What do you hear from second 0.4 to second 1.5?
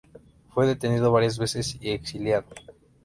Fue detenido varias